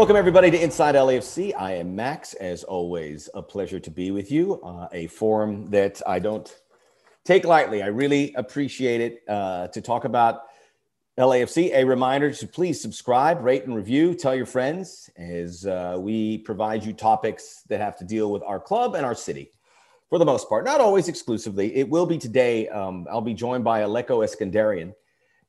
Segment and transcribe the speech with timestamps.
[0.00, 1.52] Welcome, everybody, to Inside LAFC.
[1.54, 2.32] I am Max.
[2.32, 4.58] As always, a pleasure to be with you.
[4.62, 6.50] Uh, a forum that I don't
[7.22, 7.82] take lightly.
[7.82, 10.44] I really appreciate it uh, to talk about
[11.18, 11.74] LAFC.
[11.74, 14.14] A reminder to please subscribe, rate, and review.
[14.14, 18.58] Tell your friends as uh, we provide you topics that have to deal with our
[18.58, 19.50] club and our city
[20.08, 21.76] for the most part, not always exclusively.
[21.76, 22.68] It will be today.
[22.68, 24.94] Um, I'll be joined by Aleko Eskandarian.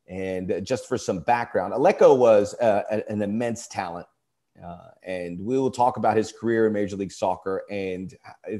[0.09, 4.07] And just for some background, Aleko was uh, an immense talent
[4.63, 8.13] uh, and we will talk about his career in Major League Soccer and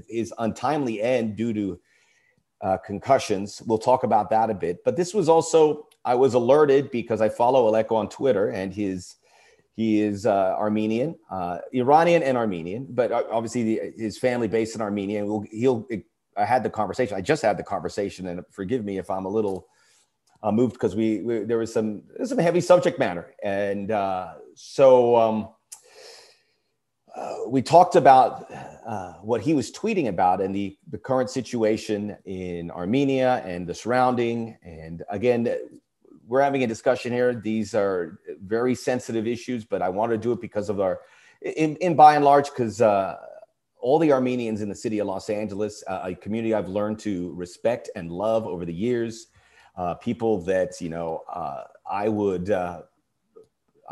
[0.08, 1.80] his untimely end due to
[2.62, 3.62] uh, concussions.
[3.66, 4.84] We'll talk about that a bit.
[4.84, 9.16] But this was also, I was alerted because I follow Aleko on Twitter and his.
[9.74, 14.82] He is uh, Armenian, uh, Iranian, and Armenian, but obviously the, his family based in
[14.82, 15.26] Armenia.
[15.26, 15.88] We'll, he'll.
[16.36, 17.16] I had the conversation.
[17.16, 19.68] I just had the conversation, and forgive me if I'm a little
[20.44, 25.16] uh, moved because we, we, there was some some heavy subject matter, and uh, so
[25.16, 25.50] um,
[27.48, 28.50] we talked about
[28.86, 33.76] uh, what he was tweeting about and the, the current situation in Armenia and the
[33.76, 34.58] surrounding.
[34.64, 35.54] And again,
[36.28, 37.34] we're having a discussion here.
[37.36, 41.02] These are very sensitive issues, but I want to do it because of our,
[41.42, 43.18] in, in by and large, because uh,
[43.82, 47.34] all the Armenians in the city of Los Angeles, uh, a community I've learned to
[47.34, 49.28] respect and love over the years,
[49.76, 52.50] uh, people that, you know, uh, I would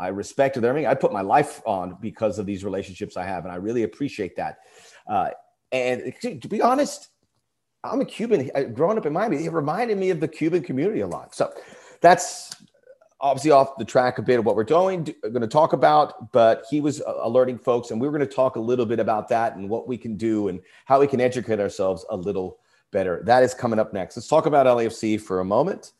[0.00, 0.86] I respect everything.
[0.86, 4.34] I put my life on because of these relationships I have, and I really appreciate
[4.36, 4.60] that.
[5.06, 5.30] Uh,
[5.72, 7.08] and to be honest,
[7.84, 8.50] I'm a Cuban.
[8.54, 11.34] Uh, growing up in Miami, it reminded me of the Cuban community a lot.
[11.34, 11.52] So
[12.00, 12.50] that's
[13.20, 16.32] obviously off the track a bit of what we're doing, going to talk about.
[16.32, 19.00] But he was uh, alerting folks, and we were going to talk a little bit
[19.00, 22.58] about that and what we can do and how we can educate ourselves a little
[22.90, 23.22] better.
[23.26, 24.16] That is coming up next.
[24.16, 25.92] Let's talk about LAFC for a moment.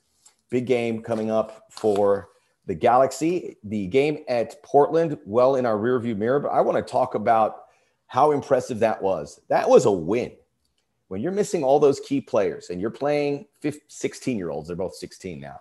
[0.48, 2.29] Big game coming up for
[2.66, 6.40] the Galaxy, the game at Portland, well in our rearview mirror.
[6.40, 7.64] But I want to talk about
[8.06, 9.40] how impressive that was.
[9.48, 10.32] That was a win.
[11.08, 14.76] When you're missing all those key players and you're playing 15, 16 year olds, they're
[14.76, 15.60] both 16 now,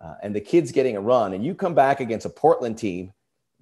[0.00, 3.12] uh, and the kids getting a run, and you come back against a Portland team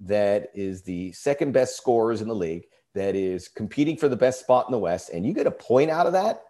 [0.01, 4.41] that is the second best scorers in the league, that is competing for the best
[4.41, 6.43] spot in the West, and you get a point out of that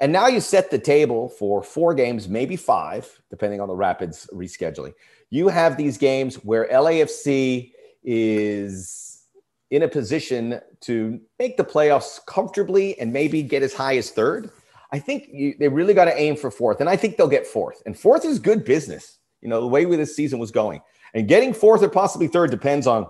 [0.00, 4.28] and now you set the table for four games, maybe five, depending on the Rapids
[4.32, 4.92] rescheduling.
[5.30, 7.72] You have these games where LAFC
[8.04, 9.26] is
[9.70, 14.50] in a position to make the playoffs comfortably and maybe get as high as third.
[14.92, 17.46] I think you, they really got to aim for fourth, and I think they'll get
[17.46, 17.82] fourth.
[17.86, 19.18] And fourth is good business.
[19.40, 20.82] You know the way this season was going,
[21.14, 23.06] and getting fourth or possibly third depends on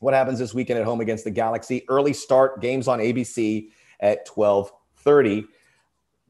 [0.00, 1.84] what happens this weekend at home against the Galaxy.
[1.88, 3.68] Early start games on ABC
[4.00, 5.44] at twelve thirty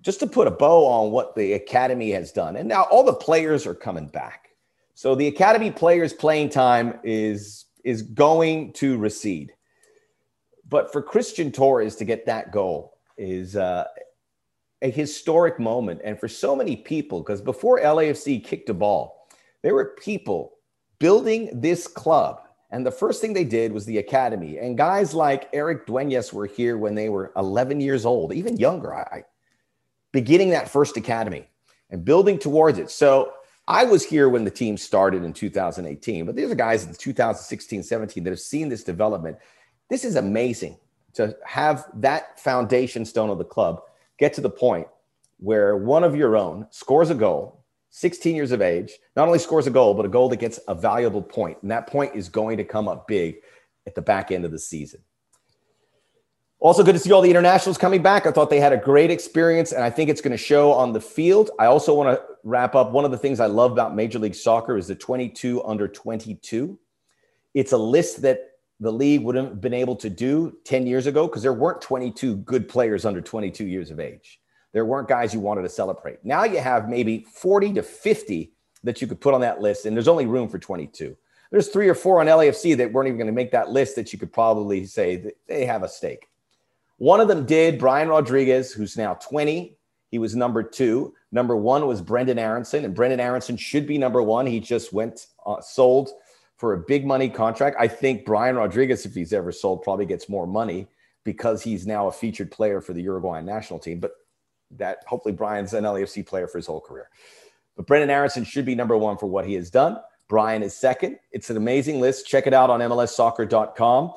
[0.03, 3.12] just to put a bow on what the academy has done, and now all the
[3.12, 4.50] players are coming back.
[4.94, 9.53] So the academy players' playing time is is going to recede.
[10.69, 13.87] But for Christian Torres to get that goal is uh,
[14.83, 19.27] a historic moment, and for so many people, because before LAFC kicked a ball,
[19.62, 20.53] there were people
[20.99, 22.43] building this club.
[22.71, 24.59] And the first thing they did was the academy.
[24.59, 28.94] And guys like Erik Dueñas were here when they were 11 years old, even younger.
[28.94, 29.25] I,
[30.12, 31.48] beginning that first academy
[31.91, 32.91] and building towards it.
[32.91, 33.32] So
[33.69, 37.82] I was here when the team started in 2018, but these are guys in 2016,
[37.82, 39.38] 17 that have seen this development.
[39.88, 40.76] This is amazing
[41.15, 43.82] to have that foundation stone of the club
[44.19, 44.87] get to the point
[45.38, 49.66] where one of your own scores a goal, 16 years of age, not only scores
[49.66, 51.59] a goal, but a goal that gets a valuable point.
[51.62, 53.37] And that point is going to come up big
[53.87, 55.00] at the back end of the season.
[56.60, 58.26] Also, good to see all the internationals coming back.
[58.26, 60.93] I thought they had a great experience, and I think it's going to show on
[60.93, 61.50] the field.
[61.59, 62.93] I also want to wrap up.
[62.93, 66.78] One of the things I love about Major League Soccer is the 22 under 22.
[67.54, 68.41] It's a list that
[68.78, 72.36] the league wouldn't have been able to do 10 years ago because there weren't 22
[72.36, 74.39] good players under 22 years of age.
[74.72, 76.22] There weren't guys you wanted to celebrate.
[76.24, 78.53] Now you have maybe 40 to 50
[78.84, 81.16] that you could put on that list, and there's only room for 22.
[81.51, 84.12] There's three or four on LAFC that weren't even going to make that list that
[84.12, 86.27] you could probably say they have a stake.
[87.00, 89.74] One of them did, Brian Rodriguez, who's now 20.
[90.10, 91.14] He was number two.
[91.32, 94.44] Number one was Brendan Aaronson, and Brendan Aaronson should be number one.
[94.44, 96.10] He just went uh, sold
[96.58, 97.78] for a big money contract.
[97.80, 100.88] I think Brian Rodriguez, if he's ever sold, probably gets more money
[101.24, 103.98] because he's now a featured player for the Uruguayan national team.
[103.98, 104.12] But
[104.72, 107.08] that hopefully Brian's an LAFC player for his whole career.
[107.76, 109.97] But Brendan Aaronson should be number one for what he has done.
[110.28, 111.18] Brian is second.
[111.32, 112.26] It's an amazing list.
[112.26, 114.12] Check it out on MLSsoccer.com.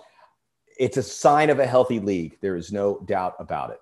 [0.78, 2.38] It's a sign of a healthy league.
[2.42, 3.80] There is no doubt about it.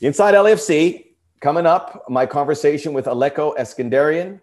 [0.00, 1.06] Inside LAFC,
[1.40, 4.40] coming up, my conversation with Aleko Eskandarian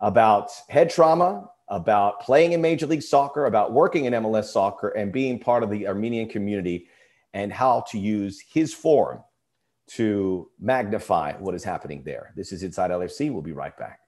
[0.00, 5.12] about head trauma about playing in Major League Soccer, about working in MLS soccer, and
[5.12, 6.86] being part of the Armenian community,
[7.34, 9.20] and how to use his forum
[9.88, 12.32] to magnify what is happening there.
[12.36, 13.32] This is Inside LAFC.
[13.32, 14.00] We'll be right back.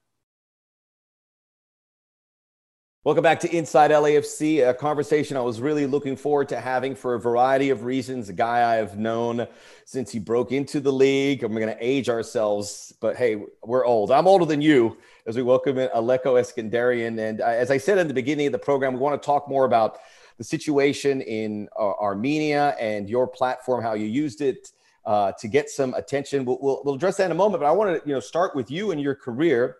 [3.08, 7.14] Welcome back to Inside LAFC, a conversation I was really looking forward to having for
[7.14, 8.28] a variety of reasons.
[8.28, 9.46] A guy I have known
[9.86, 11.42] since he broke into the league.
[11.42, 14.10] We're going to age ourselves, but hey, we're old.
[14.10, 17.18] I'm older than you as we welcome in Aleko Eskandarian.
[17.18, 19.64] And as I said in the beginning of the program, we want to talk more
[19.64, 20.00] about
[20.36, 24.72] the situation in uh, Armenia and your platform, how you used it
[25.06, 26.44] uh, to get some attention.
[26.44, 28.54] We'll, we'll, we'll, address that in a moment, but I want to you know start
[28.54, 29.78] with you and your career.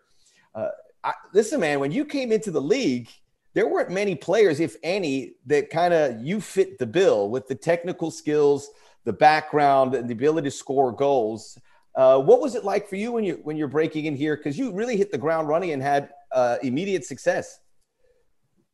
[0.55, 0.69] Uh,
[1.05, 3.09] I, listen, man, when you came into the league,
[3.55, 7.55] there weren't many players, if any, that kind of you fit the bill with the
[7.55, 8.71] technical skills,
[9.05, 11.59] the background, and the ability to score goals.
[11.95, 14.37] Uh, what was it like for you when you when you're breaking in here?
[14.37, 17.59] Because you really hit the ground running and had uh, immediate success.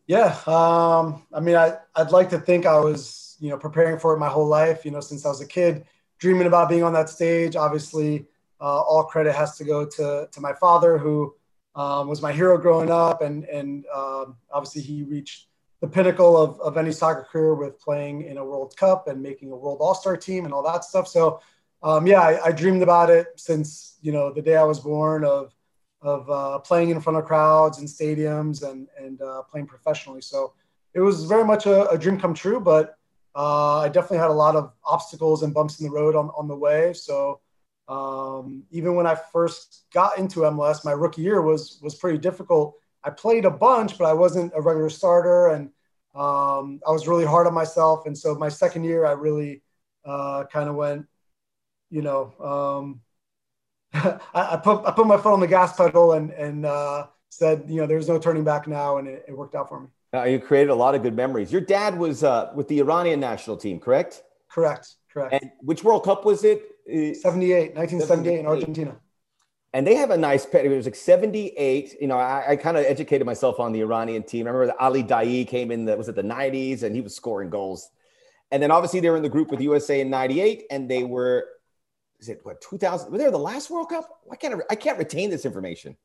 [0.06, 4.12] Yeah, um, I mean, I I'd like to think I was you know preparing for
[4.14, 4.84] it my whole life.
[4.84, 5.86] You know, since I was a kid,
[6.18, 7.56] dreaming about being on that stage.
[7.56, 8.26] Obviously,
[8.60, 11.34] uh, all credit has to go to to my father who
[11.76, 15.48] um, was my hero growing up, and and um, obviously he reached
[15.80, 19.50] the pinnacle of, of any soccer career with playing in a World Cup and making
[19.52, 21.06] a World All Star team and all that stuff.
[21.06, 21.40] So,
[21.82, 25.24] um, yeah, I, I, dreamed about it since you know the day I was born
[25.24, 25.52] of
[26.00, 30.22] of uh, playing in front of crowds and stadiums and and uh, playing professionally.
[30.22, 30.54] So
[30.94, 32.96] it was very much a, a dream come true, but
[33.34, 36.46] uh, I definitely had a lot of obstacles and bumps in the road on, on
[36.46, 36.92] the way.
[36.92, 37.40] So
[37.88, 42.76] um, even when I first got into MLS, my rookie year was was pretty difficult.
[43.02, 45.66] I played a bunch, but I wasn't a regular starter, and
[46.14, 48.06] um, I was really hard on myself.
[48.06, 49.62] And so my second year, I really
[50.04, 51.06] uh, kind of went,
[51.90, 53.00] you know, um,
[54.34, 57.64] I, I, put I put my foot on the gas pedal and and uh, said,
[57.68, 59.88] you know, there's no turning back now, and it, it worked out for me.
[60.14, 61.52] Now you created a lot of good memories.
[61.52, 64.22] Your dad was uh, with the Iranian national team, correct?
[64.48, 64.94] Correct.
[65.12, 65.34] Correct.
[65.34, 66.73] And which World Cup was it?
[66.86, 68.96] 78, 1978 in Argentina.
[69.72, 70.74] And they have a nice pedigree.
[70.74, 71.96] It was like 78.
[72.00, 74.46] You know, I, I kind of educated myself on the Iranian team.
[74.46, 77.14] I remember that Ali Daei came in, the, was it the 90s, and he was
[77.14, 77.90] scoring goals.
[78.52, 81.48] And then obviously they were in the group with USA in 98, and they were,
[82.20, 83.10] is it what, 2000?
[83.10, 84.08] Were they the last World Cup?
[84.30, 85.96] I can't, I can't retain this information.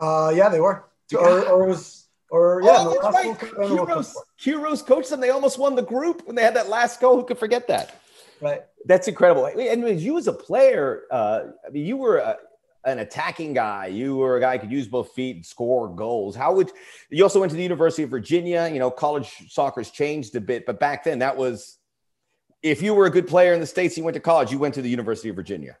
[0.00, 0.84] Uh, yeah, they were.
[1.18, 3.38] Or, or it was, or yeah, oh, that's right.
[3.38, 5.20] Queiroz, Queiroz coached them.
[5.20, 7.16] They almost won the group when they had that last goal.
[7.16, 8.00] Who could forget that?
[8.44, 8.62] Right.
[8.84, 9.46] That's incredible.
[9.46, 12.36] And you as a player, uh, I mean, you were a,
[12.84, 13.86] an attacking guy.
[13.86, 16.36] You were a guy who could use both feet and score goals.
[16.36, 16.70] How would
[17.08, 18.68] you also went to the University of Virginia?
[18.70, 21.78] You know, college soccer's changed a bit, but back then that was
[22.62, 24.52] if you were a good player in the states, you went to college.
[24.52, 25.78] You went to the University of Virginia.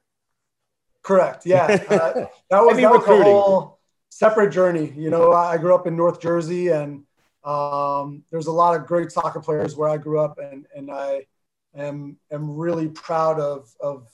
[1.02, 1.44] Correct.
[1.44, 3.78] Yeah, uh, that was, that was a whole
[4.08, 4.90] separate journey.
[4.96, 7.04] You know, I grew up in North Jersey, and
[7.44, 11.26] um, there's a lot of great soccer players where I grew up, and and I
[11.76, 14.08] am am really proud of of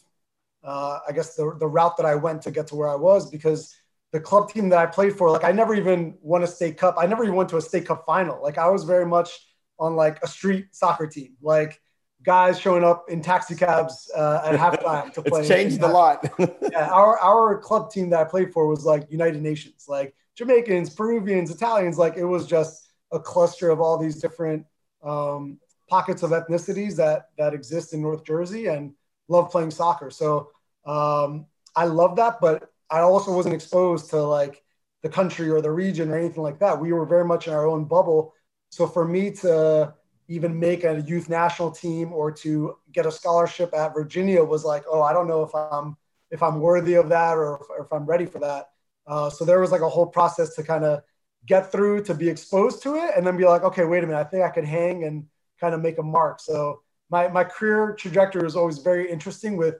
[0.63, 3.31] uh, I guess the the route that I went to get to where I was
[3.31, 3.75] because
[4.13, 6.97] the club team that I played for, like I never even won a state cup.
[6.99, 8.43] I never even went to a state cup final.
[8.43, 9.31] Like I was very much
[9.79, 11.81] on like a street soccer team, like
[12.23, 15.41] guys showing up in taxi cabs uh, at halftime to play.
[15.41, 16.29] It's changed a lot.
[16.39, 20.91] yeah, our our club team that I played for was like United Nations, like Jamaicans,
[20.91, 21.97] Peruvians, Italians.
[21.97, 24.67] Like it was just a cluster of all these different
[25.03, 25.59] um,
[25.91, 28.95] pockets of ethnicities that that exist in North Jersey and
[29.29, 30.11] love playing soccer.
[30.11, 30.51] So
[30.87, 34.63] um, I love that, but I also wasn't exposed to like
[35.03, 36.81] the country or the region or anything like that.
[36.81, 38.35] We were very much in our own bubble.
[38.71, 39.95] So for me to
[40.29, 44.85] even make a youth national team or to get a scholarship at Virginia was like,
[44.89, 45.97] oh, I don't know if I'm
[46.31, 48.71] if I'm worthy of that or if, or if I'm ready for that.
[49.07, 51.03] Uh, so there was like a whole process to kind of
[51.47, 54.21] get through to be exposed to it and then be like, okay, wait a minute,
[54.21, 55.27] I think I could hang and
[55.61, 56.41] kind of make a mark.
[56.41, 59.77] So my, my career trajectory was always very interesting with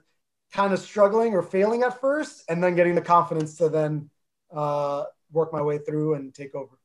[0.53, 4.09] kind of struggling or failing at first and then getting the confidence to then
[4.53, 6.77] uh, work my way through and take over.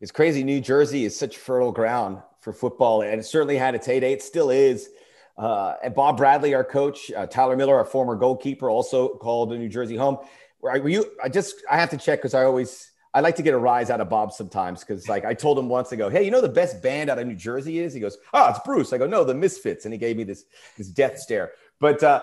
[0.00, 0.42] It's crazy.
[0.42, 4.14] New Jersey is such fertile ground for football, and it certainly had its heyday.
[4.14, 4.88] It still is.
[5.36, 9.68] Uh, and Bob Bradley, our coach, uh, Tyler Miller, our former goalkeeper, also called New
[9.68, 10.18] Jersey home.
[10.62, 11.04] Were you?
[11.22, 13.90] I just I have to check because I always I like to get a rise
[13.90, 16.40] out of Bob sometimes because, like, I told him once, I go, "Hey, you know
[16.40, 19.06] the best band out of New Jersey is?" He goes, "Oh, it's Bruce." I go,
[19.06, 20.44] "No, the Misfits," and he gave me this
[20.78, 21.52] this death stare.
[21.80, 22.22] But uh,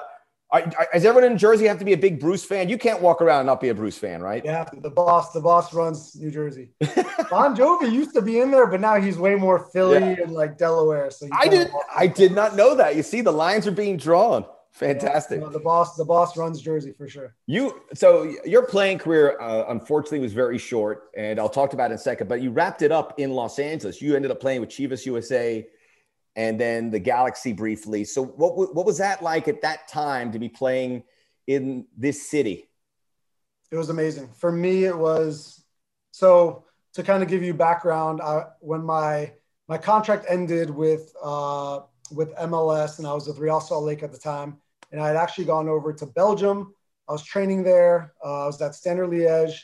[0.51, 2.69] I, I, does everyone in Jersey have to be a big Bruce fan?
[2.69, 4.43] You can't walk around and not be a Bruce fan, right?
[4.45, 6.69] Yeah, the boss, the boss runs New Jersey.
[7.29, 10.23] bon Jovi used to be in there, but now he's way more Philly yeah.
[10.23, 11.11] and like Delaware.
[11.11, 12.95] So I did, I did not know that.
[12.95, 14.45] You see, the lines are being drawn.
[14.77, 15.41] Fantastic.
[15.41, 17.33] Yeah, the boss, the boss runs Jersey for sure.
[17.47, 21.95] You so your playing career, uh, unfortunately, was very short, and I'll talk about it
[21.95, 22.29] in a second.
[22.29, 24.03] But you wrapped it up in Los Angeles.
[24.03, 25.67] You ended up playing with Chivas USA,
[26.35, 28.03] and then the Galaxy briefly.
[28.03, 31.03] So what what was that like at that time to be playing
[31.47, 32.69] in this city?
[33.71, 34.85] It was amazing for me.
[34.85, 35.63] It was
[36.11, 38.21] so to kind of give you background.
[38.21, 39.33] I, when my
[39.67, 41.79] my contract ended with uh,
[42.11, 44.57] with MLS, and I was with Real Salt Lake at the time
[44.91, 46.73] and I had actually gone over to Belgium.
[47.07, 48.13] I was training there.
[48.23, 49.59] Uh, I was at Standard Liège,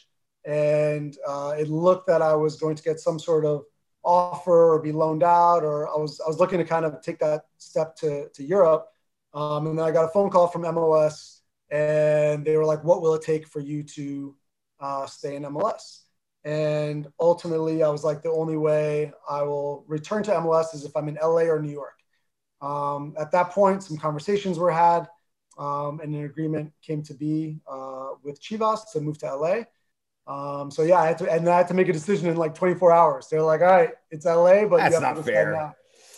[0.45, 3.63] and uh, it looked that I was going to get some sort of
[4.03, 7.19] offer or be loaned out, or I was I was looking to kind of take
[7.19, 8.87] that step to to Europe.
[9.33, 11.39] Um, and then I got a phone call from MLS,
[11.69, 14.35] and they were like, "What will it take for you to
[14.79, 15.99] uh, stay in MLS?"
[16.45, 20.95] And ultimately, I was like, "The only way I will return to MLS is if
[20.95, 21.97] I'm in LA or New York."
[22.61, 25.07] Um, at that point, some conversations were had,
[25.57, 29.63] um, and an agreement came to be uh, with Chivas to move to LA.
[30.25, 32.55] Um, so yeah, I had to, and I had to make a decision in like
[32.55, 33.27] 24 hours.
[33.29, 35.73] They're like, "All right, it's LA, but that's not fair." Now.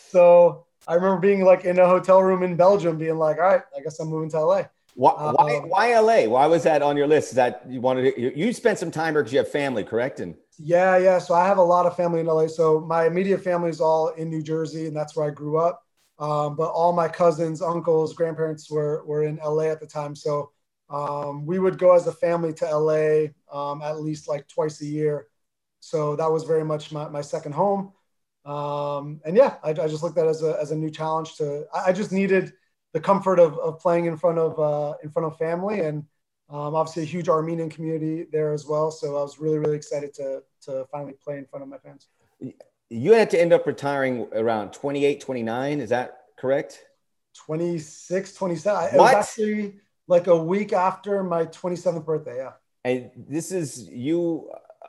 [0.09, 3.61] So I remember being like in a hotel room in Belgium, being like, "All right,
[3.75, 4.63] I guess I'm moving to LA."
[4.95, 6.29] Why, why, um, why LA?
[6.29, 7.29] Why was that on your list?
[7.29, 10.21] Is that you wanted to, you spent some time here because you have family, correct?
[10.21, 11.19] And yeah, yeah.
[11.19, 12.47] So I have a lot of family in LA.
[12.47, 15.84] So my immediate family is all in New Jersey, and that's where I grew up.
[16.17, 20.15] Um, but all my cousins, uncles, grandparents were, were in LA at the time.
[20.15, 20.51] So
[20.89, 24.86] um, we would go as a family to LA um, at least like twice a
[24.86, 25.27] year.
[25.79, 27.91] So that was very much my, my second home.
[28.45, 31.36] Um, and yeah, I, I, just looked at it as a, as a new challenge
[31.38, 32.53] to, I, I just needed
[32.93, 36.03] the comfort of, of playing in front of, uh, in front of family and
[36.50, 38.91] um, obviously a huge Armenian community there as well.
[38.91, 42.07] So I was really, really excited to, to finally play in front of my fans
[42.89, 45.79] you had to end up retiring around 28, 29.
[45.79, 46.83] Is that correct?
[47.35, 48.95] 26, 27.
[48.95, 49.75] It was actually
[50.07, 52.37] like a week after my 27th birthday.
[52.37, 52.51] Yeah.
[52.83, 54.87] And this is you, uh,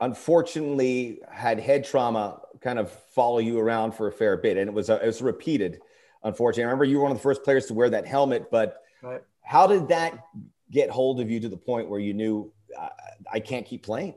[0.00, 4.56] unfortunately, had head trauma kind of follow you around for a fair bit.
[4.56, 5.80] And it was, a, it was repeated,
[6.22, 6.64] unfortunately.
[6.64, 9.22] I remember you were one of the first players to wear that helmet, but right.
[9.42, 10.26] how did that
[10.70, 12.90] get hold of you to the point where you knew I,
[13.32, 14.14] I can't keep playing?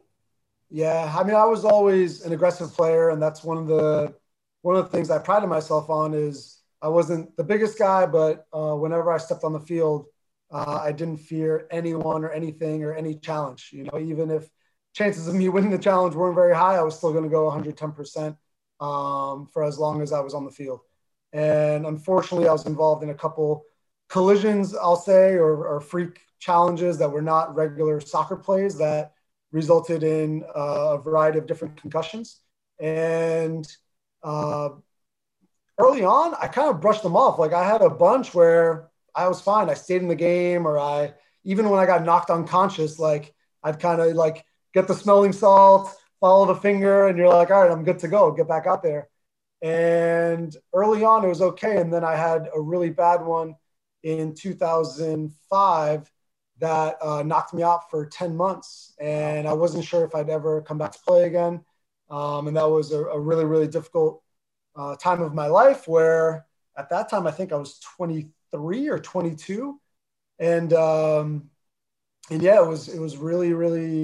[0.72, 4.16] Yeah, I mean, I was always an aggressive player, and that's one of the
[4.62, 8.46] one of the things I prided myself on is I wasn't the biggest guy, but
[8.54, 10.06] uh, whenever I stepped on the field,
[10.50, 13.72] uh, I didn't fear anyone or anything or any challenge.
[13.74, 14.50] You know, even if
[14.94, 17.50] chances of me winning the challenge weren't very high, I was still going to go
[17.50, 18.38] 110%
[18.80, 20.80] um, for as long as I was on the field.
[21.34, 23.64] And unfortunately, I was involved in a couple
[24.10, 29.14] collisions, I'll say, or, or freak challenges that were not regular soccer plays that
[29.52, 32.40] resulted in uh, a variety of different concussions.
[32.80, 33.68] And
[34.24, 34.70] uh,
[35.78, 37.40] early on, I kind of brushed them off.
[37.40, 39.70] Like I had a bunch where I was fine.
[39.70, 43.80] I stayed in the game, or I even when I got knocked unconscious, like I'd
[43.80, 47.72] kind of like get the smelling salt, follow the finger, and you're like, all right,
[47.72, 48.32] I'm good to go.
[48.32, 49.10] Get back out there.
[49.62, 51.78] And early on, it was okay.
[51.78, 53.56] And then I had a really bad one
[54.04, 56.12] in 2005
[56.62, 58.94] that uh, knocked me out for 10 months.
[59.00, 61.62] And I wasn't sure if I'd ever come back to play again.
[62.10, 64.24] Um, and that was a, a really, really difficult
[64.76, 66.46] uh, time of my life where
[66.78, 69.80] at that time, I think I was 23 or 22.
[70.40, 71.50] And, um,
[72.30, 74.04] and yeah, it was, it was really, really,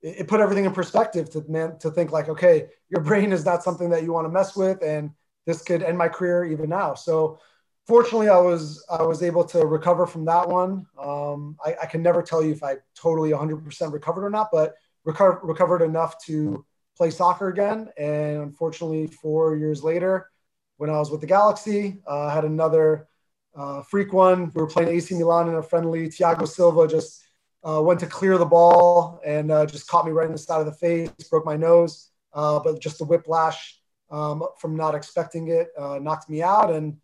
[0.00, 3.44] it, it put everything in perspective to man, to think like, okay, your brain is
[3.44, 4.82] not something that you want to mess with.
[4.82, 5.10] And
[5.44, 6.94] this could end my career even now.
[6.94, 7.40] So
[7.86, 10.86] fortunately, I was I was able to recover from that one.
[10.98, 14.74] Um, I, I, can never tell you if I totally 100% recovered or not, but
[15.04, 16.64] recover, recovered enough to
[16.96, 17.88] play soccer again.
[17.96, 20.30] And unfortunately, four years later,
[20.76, 23.08] when I was with the Galaxy, uh, I had another
[23.54, 24.52] uh, freak one.
[24.54, 26.08] We were playing AC Milan in a friendly.
[26.08, 27.24] Thiago Silva just
[27.66, 30.60] uh, went to clear the ball and uh, just caught me right in the side
[30.60, 32.10] of the face, broke my nose.
[32.32, 36.98] Uh, but just the whiplash um, from not expecting it uh, knocked me out and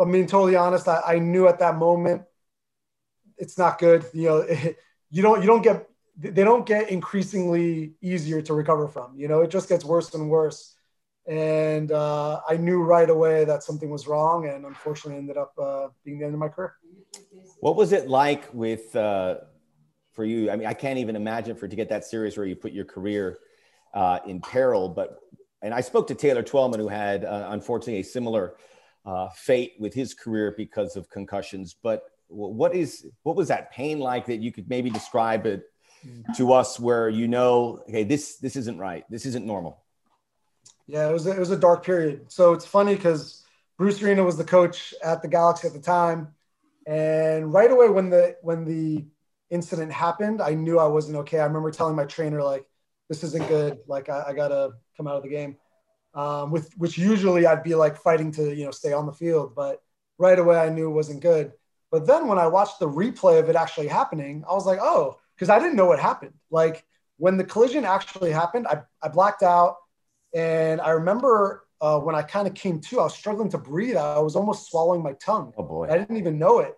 [0.00, 2.22] I'm being totally honest, I, I knew at that moment
[3.36, 4.04] it's not good.
[4.12, 4.78] You know, it,
[5.10, 5.88] you don't you don't get
[6.18, 9.16] they don't get increasingly easier to recover from.
[9.16, 10.74] You know, it just gets worse and worse.
[11.26, 15.88] And uh, I knew right away that something was wrong, and unfortunately, ended up uh,
[16.02, 16.74] being the end of my career.
[17.60, 19.36] What was it like with uh,
[20.14, 20.50] for you?
[20.50, 22.86] I mean, I can't even imagine for to get that serious where you put your
[22.86, 23.38] career
[23.92, 24.88] uh, in peril.
[24.88, 25.18] But
[25.60, 28.56] and I spoke to Taylor Twellman, who had uh, unfortunately a similar
[29.08, 31.74] uh, fate with his career because of concussions.
[31.82, 35.62] But what is what was that pain like that you could maybe describe it
[36.36, 39.82] to us, where you know, okay, this this isn't right, this isn't normal.
[40.86, 42.30] Yeah, it was a, it was a dark period.
[42.30, 43.44] So it's funny because
[43.78, 46.34] Bruce Arena was the coach at the Galaxy at the time,
[46.86, 49.06] And right away when the when the
[49.50, 51.40] incident happened, I knew I wasn't okay.
[51.40, 52.66] I remember telling my trainer like,
[53.08, 53.78] "This isn't good.
[53.86, 55.56] Like I, I gotta come out of the game."
[56.14, 59.54] Um, with which usually I'd be like fighting to you know stay on the field,
[59.54, 59.82] but
[60.18, 61.52] right away I knew it wasn't good.
[61.90, 65.18] But then when I watched the replay of it actually happening, I was like, "Oh,"
[65.36, 66.34] because I didn't know what happened.
[66.50, 66.84] Like
[67.18, 69.76] when the collision actually happened, I, I blacked out,
[70.34, 73.96] and I remember uh, when I kind of came to, I was struggling to breathe.
[73.96, 75.52] I was almost swallowing my tongue.
[75.56, 75.88] Oh boy!
[75.90, 76.74] I didn't even know it.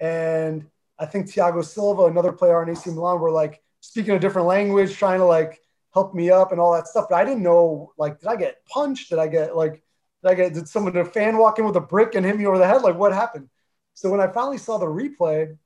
[0.00, 0.66] And
[0.98, 4.96] I think Thiago Silva, another player on AC Milan, were like speaking a different language,
[4.96, 5.60] trying to like
[5.92, 7.06] help me up and all that stuff.
[7.10, 9.10] But I didn't know like, did I get punched?
[9.10, 9.82] Did I get like,
[10.22, 12.46] did I get did someone a fan walk in with a brick and hit me
[12.46, 12.82] over the head?
[12.82, 13.48] Like what happened?
[13.94, 15.56] So when I finally saw the replay,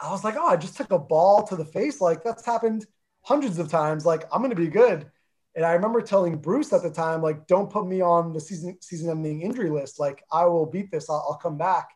[0.00, 2.00] I was like, oh, I just took a ball to the face.
[2.00, 2.86] Like that's happened
[3.22, 4.06] hundreds of times.
[4.06, 5.10] Like I'm gonna be good.
[5.56, 8.76] And I remember telling Bruce at the time, like, don't put me on the season
[8.80, 10.00] season ending injury list.
[10.00, 11.08] Like, I will beat this.
[11.08, 11.90] I'll, I'll come back.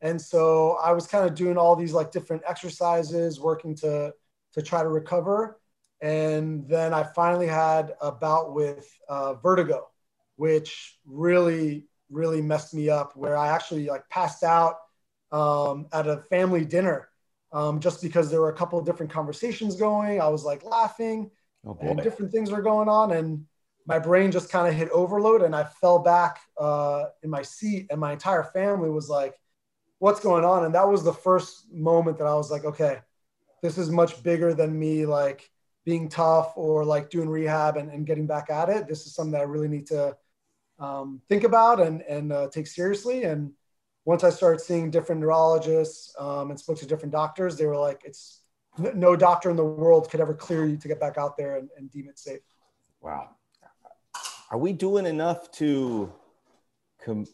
[0.00, 4.12] And so I was kind of doing all these like different exercises, working to
[4.52, 5.60] to try to recover.
[6.04, 9.88] And then I finally had a bout with uh, vertigo,
[10.36, 13.16] which really really messed me up.
[13.16, 14.76] Where I actually like passed out
[15.32, 17.08] um, at a family dinner
[17.54, 20.20] um, just because there were a couple of different conversations going.
[20.20, 21.30] I was like laughing
[21.66, 23.12] oh, and different things were going on.
[23.12, 23.46] And
[23.86, 27.86] my brain just kind of hit overload and I fell back uh, in my seat
[27.90, 29.34] and my entire family was like,
[30.00, 30.66] what's going on?
[30.66, 32.98] And that was the first moment that I was like, okay,
[33.62, 35.50] this is much bigger than me like
[35.84, 38.88] being tough or like doing rehab and, and getting back at it.
[38.88, 40.16] This is something that I really need to
[40.78, 43.24] um, think about and, and uh, take seriously.
[43.24, 43.52] And
[44.04, 48.02] once I started seeing different neurologists um, and spoke to different doctors, they were like,
[48.04, 48.40] it's
[48.78, 51.68] no doctor in the world could ever clear you to get back out there and,
[51.76, 52.40] and deem it safe.
[53.00, 53.30] Wow.
[54.50, 56.12] Are we doing enough to,
[57.04, 57.26] com-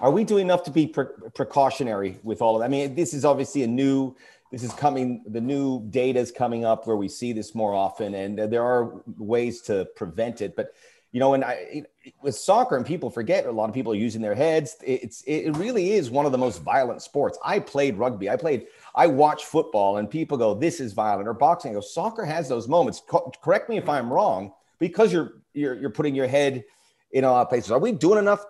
[0.00, 2.66] are we doing enough to be pre- precautionary with all of that?
[2.66, 4.14] I mean, this is obviously a new,
[4.50, 8.14] this is coming, the new data is coming up where we see this more often
[8.14, 10.72] and there are ways to prevent it, but
[11.12, 11.84] you know, and I
[12.22, 14.76] with soccer and people forget a lot of people are using their heads.
[14.80, 17.36] It's it really is one of the most violent sports.
[17.44, 18.30] I played rugby.
[18.30, 18.66] I played.
[18.94, 21.72] I watch football, and people go, "This is violent," or boxing.
[21.72, 25.74] I go, "Soccer has those moments." Co- correct me if I'm wrong, because you're you're
[25.74, 26.64] you're putting your head
[27.10, 27.72] in a lot of places.
[27.72, 28.44] Are we doing enough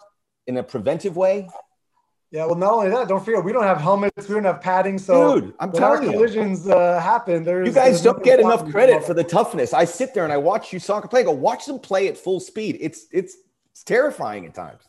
[0.46, 1.48] in a preventive way?
[2.30, 4.98] Yeah, well, not only that, don't forget we don't have helmets, we don't have padding.
[4.98, 7.42] So, dude, I'm telling you, collisions uh, happen.
[7.42, 9.72] There's you guys don't get enough credit for the toughness.
[9.72, 11.20] I sit there and I watch you soccer play.
[11.20, 12.78] I go watch them play at full speed.
[12.80, 13.36] It's it's
[13.72, 14.82] it's terrifying at times.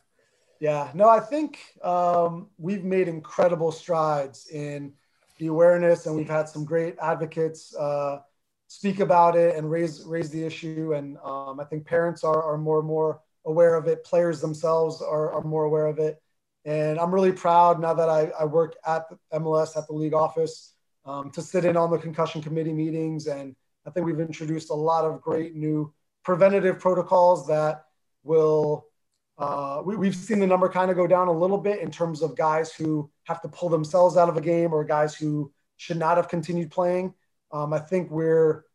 [0.60, 4.94] Yeah, no, I think um, we've made incredible strides in
[5.40, 8.20] the awareness, and we've had some great advocates uh,
[8.68, 10.94] speak about it and raise raise the issue.
[10.94, 14.04] And um, I think parents are are more and more aware of it.
[14.04, 16.22] Players themselves are, are more aware of it.
[16.66, 20.74] And I'm really proud now that I, I work at MLS at the league office
[21.06, 23.28] um, to sit in on the concussion committee meetings.
[23.28, 25.94] And I think we've introduced a lot of great new
[26.24, 27.86] preventative protocols that
[28.24, 28.86] will.
[29.38, 32.22] Uh, we, we've seen the number kind of go down a little bit in terms
[32.22, 35.98] of guys who have to pull themselves out of a game or guys who should
[35.98, 37.12] not have continued playing.
[37.52, 38.66] Um, I think we're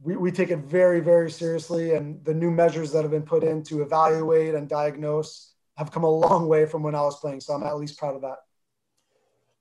[0.00, 3.44] we, we take it very very seriously, and the new measures that have been put
[3.44, 7.40] in to evaluate and diagnose have come a long way from when I was playing.
[7.40, 8.38] So I'm at least proud of that.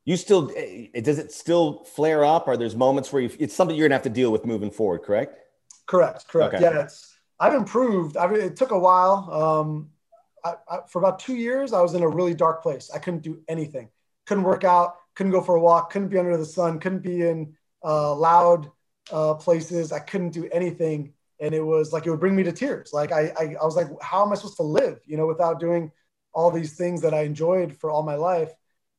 [0.05, 2.47] You still, eh, does it still flare up?
[2.47, 4.99] Or there's moments where you, it's something you're gonna have to deal with moving forward,
[4.99, 5.37] correct?
[5.85, 6.55] Correct, correct.
[6.55, 6.63] Okay.
[6.63, 8.17] Yeah, it's, I've improved.
[8.17, 9.29] I it took a while.
[9.31, 9.89] Um,
[10.45, 12.91] I, I, for about two years, I was in a really dark place.
[12.93, 13.89] I couldn't do anything.
[14.25, 14.95] Couldn't work out.
[15.15, 15.91] Couldn't go for a walk.
[15.91, 16.79] Couldn't be under the sun.
[16.79, 18.69] Couldn't be in uh, loud
[19.11, 19.91] uh, places.
[19.91, 22.91] I couldn't do anything, and it was like it would bring me to tears.
[22.93, 24.99] Like I, I, I was like, how am I supposed to live?
[25.05, 25.91] You know, without doing
[26.33, 28.51] all these things that I enjoyed for all my life.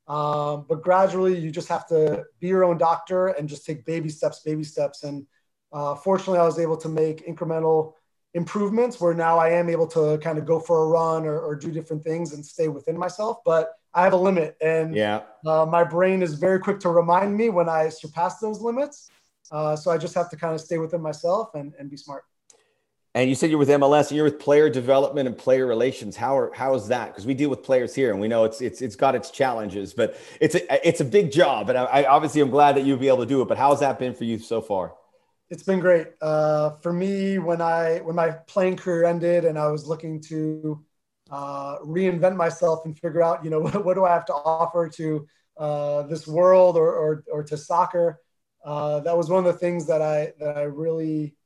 [0.06, 4.08] Um, but gradually, you just have to be your own doctor and just take baby
[4.08, 5.02] steps, baby steps.
[5.02, 5.26] And
[5.72, 7.94] uh, fortunately, I was able to make incremental
[8.34, 11.54] improvements where now I am able to kind of go for a run or, or
[11.54, 13.38] do different things and stay within myself.
[13.44, 17.36] But I have a limit, and yeah, uh, my brain is very quick to remind
[17.36, 19.10] me when I surpass those limits.
[19.52, 22.24] Uh, so I just have to kind of stay within myself and, and be smart.
[23.16, 26.16] And you said you're with MLS and you're with player development and player relations.
[26.16, 27.08] How are, how is that?
[27.08, 29.94] Because we deal with players here, and we know it's it's it's got its challenges,
[29.94, 31.68] but it's a it's a big job.
[31.68, 33.46] And I, I obviously I'm glad that you'll be able to do it.
[33.46, 34.94] But how's that been for you so far?
[35.48, 39.68] It's been great uh, for me when I when my playing career ended and I
[39.68, 40.84] was looking to
[41.30, 44.88] uh, reinvent myself and figure out you know what, what do I have to offer
[44.88, 45.24] to
[45.56, 48.20] uh, this world or, or or to soccer.
[48.64, 51.36] Uh, that was one of the things that I that I really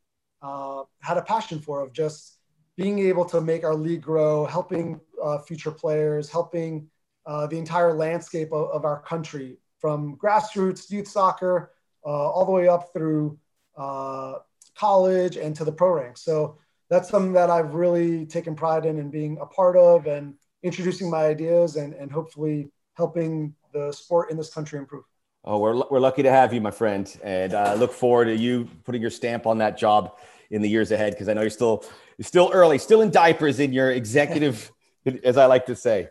[0.42, 2.38] uh, had a passion for of just
[2.76, 6.88] being able to make our league grow, helping uh, future players, helping
[7.26, 11.72] uh, the entire landscape of, of, our country from grassroots youth soccer
[12.06, 13.38] uh, all the way up through
[13.76, 14.34] uh,
[14.76, 16.22] college and to the pro ranks.
[16.22, 16.56] So
[16.88, 21.10] that's something that I've really taken pride in and being a part of and introducing
[21.10, 25.04] my ideas and, and hopefully helping the sport in this country improve.
[25.44, 27.10] Oh, we're, we're lucky to have you, my friend.
[27.22, 30.18] And I uh, look forward to you putting your stamp on that job
[30.50, 31.84] in the years ahead because I know you're still
[32.16, 34.72] you're still early, still in diapers in your executive,
[35.24, 36.08] as I like to say.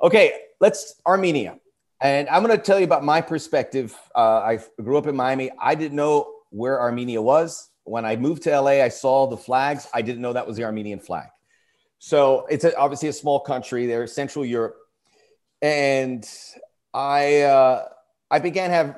[0.00, 1.58] Okay, let's Armenia.
[2.00, 3.96] And I'm going to tell you about my perspective.
[4.14, 5.50] Uh, I grew up in Miami.
[5.60, 7.70] I didn't know where Armenia was.
[7.84, 9.88] When I moved to LA, I saw the flags.
[9.92, 11.28] I didn't know that was the Armenian flag.
[11.98, 13.86] So it's a, obviously a small country.
[13.86, 14.76] They're Central Europe,
[15.60, 16.28] and
[16.92, 17.84] I uh,
[18.32, 18.96] I began have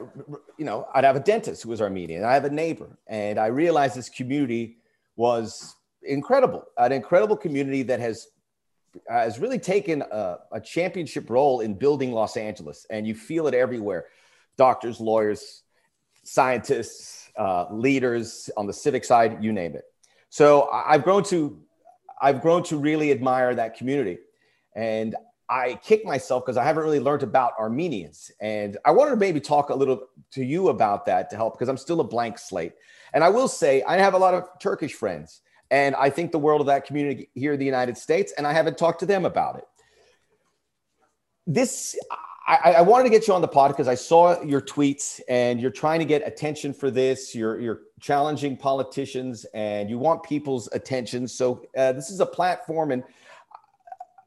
[0.56, 2.24] you know I'd have a dentist who was Armenian.
[2.24, 4.78] I have a neighbor, and I realized this community
[5.16, 8.28] was incredible, an incredible community that has
[9.08, 13.54] has really taken a, a championship role in building Los Angeles, and you feel it
[13.54, 14.06] everywhere.
[14.56, 15.64] Doctors, lawyers,
[16.22, 19.82] scientists, uh, leaders on the civic side, you name it.
[20.28, 21.60] So I've grown to
[22.22, 24.18] I've grown to really admire that community,
[24.76, 25.16] and
[25.48, 29.40] I kick myself because I haven't really learned about Armenians, and I wanted to maybe
[29.40, 32.72] talk a little to you about that to help because I'm still a blank slate.
[33.12, 36.38] And I will say I have a lot of Turkish friends, and I think the
[36.38, 39.24] world of that community here in the United States, and I haven't talked to them
[39.24, 39.64] about it.
[41.46, 41.94] This,
[42.46, 45.60] I, I wanted to get you on the pod because I saw your tweets and
[45.60, 47.34] you're trying to get attention for this.
[47.34, 51.28] You're, you're challenging politicians and you want people's attention.
[51.28, 53.02] So uh, this is a platform and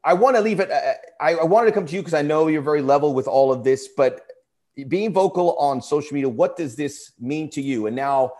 [0.08, 0.70] I want to leave it.
[0.70, 3.28] Uh, I, I wanted to come to you because I know you're very level with
[3.28, 4.22] all of this, but
[4.88, 7.86] being vocal on social media, what does this mean to you?
[7.86, 8.32] And now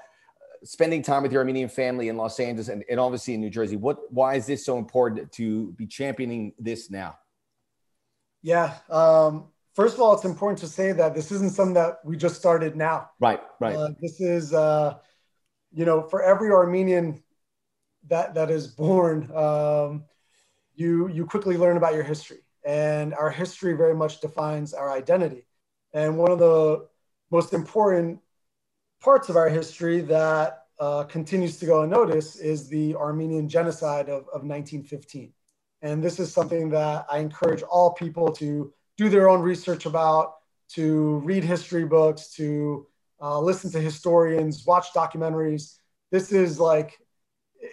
[0.64, 3.76] spending time with your Armenian family in Los Angeles and, and obviously in New Jersey.
[3.76, 7.18] What why is this so important to be championing this now?
[8.40, 8.74] Yeah.
[8.88, 12.37] Um, first of all, it's important to say that this isn't something that we just
[12.37, 13.11] started now.
[13.20, 13.76] Right, right.
[13.76, 14.94] Uh, this is uh,
[15.74, 17.22] you know, for every Armenian
[18.07, 20.04] that that is born, um,
[20.78, 22.38] you you quickly learn about your history.
[22.64, 25.46] And our history very much defines our identity.
[25.92, 26.86] And one of the
[27.30, 28.20] most important
[29.00, 34.22] parts of our history that uh, continues to go unnoticed is the Armenian genocide of,
[34.28, 35.32] of 1915.
[35.82, 40.34] And this is something that I encourage all people to do their own research about,
[40.70, 42.86] to read history books, to
[43.20, 45.78] uh, listen to historians, watch documentaries.
[46.10, 46.98] This is like,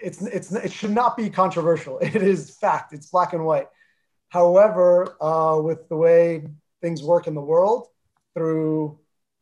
[0.01, 1.99] it's, it's, it should not be controversial.
[2.01, 3.67] It is fact, it's black and white.
[4.29, 6.47] However, uh, with the way
[6.81, 7.87] things work in the world
[8.33, 8.99] through,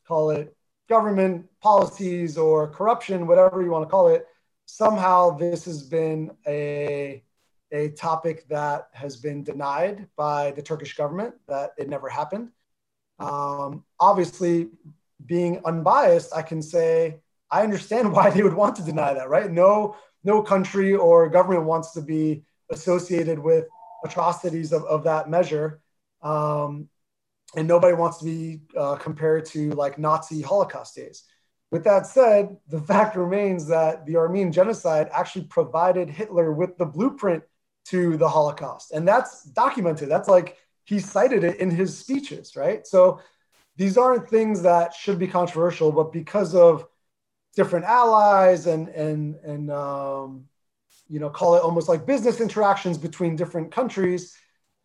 [0.07, 0.55] call it
[0.89, 4.27] government policies or corruption, whatever you want to call it,
[4.65, 7.23] somehow this has been a,
[7.71, 12.49] a topic that has been denied by the Turkish government, that it never happened.
[13.19, 14.69] Um, obviously,
[15.25, 17.21] being unbiased, I can say
[17.53, 19.49] I understand why they would want to deny that, right?
[19.51, 23.65] No, no country or government wants to be associated with
[24.03, 25.79] atrocities of, of that measure.
[26.21, 26.89] Um,
[27.55, 31.23] and nobody wants to be uh, compared to like Nazi Holocaust days.
[31.69, 36.85] With that said, the fact remains that the Armenian genocide actually provided Hitler with the
[36.85, 37.43] blueprint
[37.85, 38.91] to the Holocaust.
[38.91, 40.09] And that's documented.
[40.09, 42.87] That's like he cited it in his speeches, right?
[42.87, 43.21] So
[43.75, 46.87] these aren't things that should be controversial, but because of
[47.55, 50.45] different allies and and and um,
[51.07, 54.35] you know call it almost like business interactions between different countries,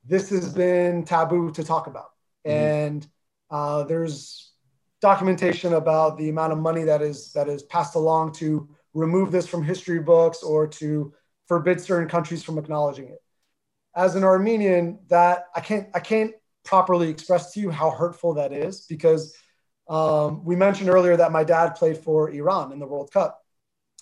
[0.04, 2.10] this has been taboo to talk about.
[2.46, 2.50] Mm-hmm.
[2.50, 3.06] And
[3.50, 4.52] uh, there's
[5.00, 9.46] documentation about the amount of money that is that is passed along to remove this
[9.46, 11.12] from history books or to
[11.46, 13.22] forbid certain countries from acknowledging it.
[13.94, 16.32] As an Armenian, that I can't I can't
[16.64, 19.34] properly express to you how hurtful that is because
[19.88, 23.42] um, we mentioned earlier that my dad played for Iran in the World Cup,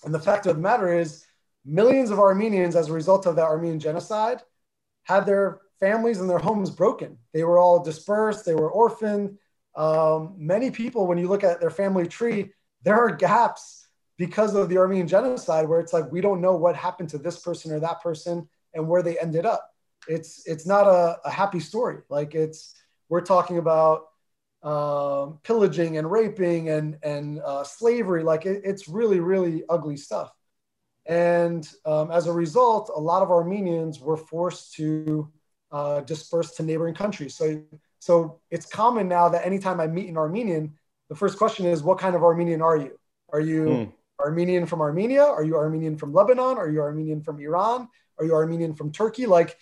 [0.03, 1.25] and the fact of the matter is,
[1.65, 4.41] millions of Armenians, as a result of that Armenian genocide,
[5.03, 7.17] had their families and their homes broken.
[7.33, 9.37] They were all dispersed, they were orphaned.
[9.75, 12.51] Um, many people, when you look at their family tree,
[12.83, 16.75] there are gaps because of the Armenian genocide where it's like we don't know what
[16.75, 19.69] happened to this person or that person and where they ended up.
[20.07, 21.97] It's it's not a, a happy story.
[22.09, 22.75] Like it's
[23.09, 24.07] we're talking about
[24.63, 28.23] um, pillaging and raping and and uh, slavery.
[28.23, 30.31] Like it, it's really really ugly stuff.
[31.07, 35.31] And um, as a result, a lot of Armenians were forced to
[35.71, 37.35] uh, dispersed to neighboring countries.
[37.35, 37.61] So,
[37.99, 40.73] so it's common now that anytime I meet an Armenian,
[41.09, 42.99] the first question is, what kind of Armenian are you?
[43.31, 43.91] Are you mm.
[44.19, 45.23] Armenian from Armenia?
[45.23, 46.57] Are you Armenian from Lebanon?
[46.57, 47.87] Are you Armenian from Iran?
[48.19, 49.25] Are you Armenian from Turkey?
[49.25, 49.57] Like,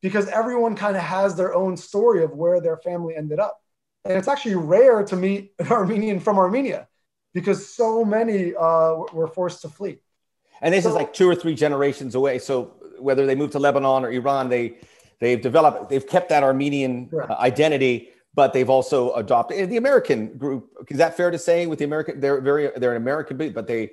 [0.00, 3.60] because everyone kind of has their own story of where their family ended up.
[4.08, 6.88] And it's actually rare to meet an Armenian from Armenia
[7.34, 9.98] because so many uh, were forced to flee.
[10.62, 12.38] And this so, is like two or three generations away.
[12.38, 14.78] So whether they move to Lebanon or Iran, they
[15.20, 20.70] they've developed, they've kept that Armenian uh, identity, but they've also adopted the American group.
[20.88, 21.66] Is that fair to say?
[21.66, 23.90] With the American, they're very they're an American, group, but they,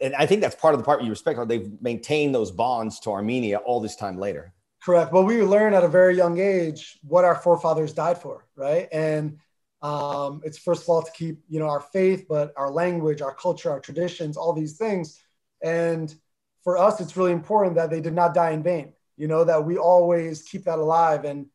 [0.00, 1.38] and I think that's part of the part you respect.
[1.48, 4.52] They've maintained those bonds to Armenia all this time later.
[4.82, 5.12] Correct.
[5.12, 8.88] Well, we learn at a very young age what our forefathers died for, right?
[8.90, 9.38] And
[9.82, 13.34] um, it's first of all to keep you know our faith, but our language, our
[13.34, 15.20] culture, our traditions, all these things.
[15.62, 16.14] And
[16.62, 18.92] for us, it's really important that they did not die in vain.
[19.16, 21.24] You know that we always keep that alive.
[21.24, 21.46] And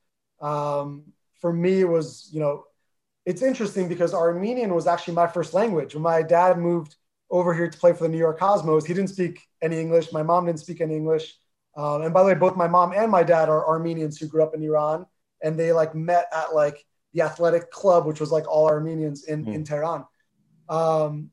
[0.42, 1.04] um,
[1.40, 2.66] for me, it was you know
[3.26, 5.94] it's interesting because Armenian was actually my first language.
[5.94, 6.96] When my dad moved
[7.30, 10.12] over here to play for the New York Cosmos, he didn't speak any English.
[10.12, 11.36] My mom didn't speak any English.
[11.78, 14.44] Um, and by the way, both my mom and my dad are Armenians who grew
[14.44, 15.06] up in Iran,
[15.44, 19.46] and they like met at like the athletic club, which was like all Armenians in
[19.46, 19.54] mm.
[19.56, 20.06] in Tehran.
[20.70, 21.32] Um,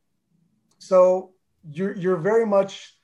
[0.79, 1.33] so
[1.71, 2.95] you're you're very much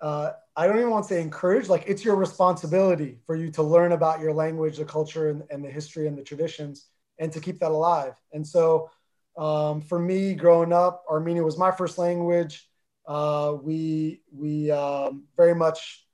[0.00, 3.62] uh, I don't even want to say encouraged, like it's your responsibility for you to
[3.62, 6.86] learn about your language, the culture, and, and the history and the traditions,
[7.18, 8.14] and to keep that alive.
[8.32, 8.90] And so,
[9.36, 12.68] um, for me, growing up, Armenian was my first language.
[13.06, 16.06] Uh, we we um, very much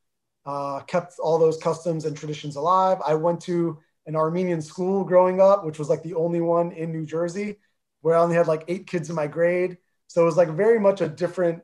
[0.47, 2.99] uh, kept all those customs and traditions alive.
[3.07, 6.93] I went to an Armenian school growing up, which was like the only one in
[6.93, 7.59] New Jersey,
[8.03, 9.79] where I only had like eight kids in my grade.
[10.09, 11.63] So it was like very much a different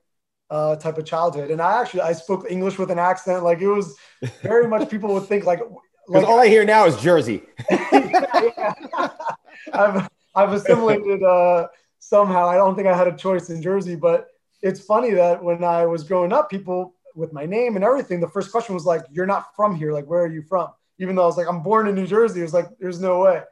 [0.50, 1.50] uh, type of childhood.
[1.50, 3.44] And I actually I spoke English with an accent.
[3.44, 3.96] Like it was
[4.42, 5.60] very much people would think like
[6.08, 7.42] like all I hear now is Jersey.
[7.70, 9.08] yeah, yeah.
[9.72, 12.48] I've I've assimilated uh, somehow.
[12.48, 14.28] I don't think I had a choice in Jersey, but
[14.62, 18.28] it's funny that when I was growing up, people with my name and everything, the
[18.28, 19.92] first question was like, "You're not from here.
[19.92, 22.40] Like, where are you from?" Even though I was like, "I'm born in New Jersey,"
[22.40, 23.42] it was like, "There's no way."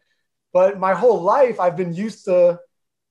[0.52, 2.60] But my whole life, I've been used to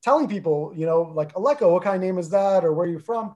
[0.03, 2.89] telling people, you know, like Aleko, what kind of name is that, or where are
[2.89, 3.35] you from,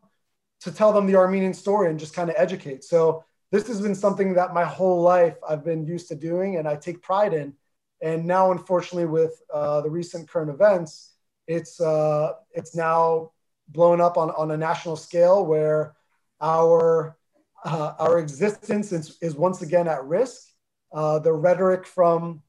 [0.61, 2.83] to tell them the Armenian story and just kind of educate.
[2.83, 6.67] So this has been something that my whole life I've been used to doing, and
[6.67, 7.53] I take pride in.
[8.01, 11.13] And now, unfortunately, with uh, the recent current events,
[11.47, 13.31] it's uh, it's now
[13.67, 15.95] blown up on, on a national scale where
[16.39, 17.17] our
[17.63, 20.47] uh, our existence is, is once again at risk.
[20.91, 22.41] Uh, the rhetoric from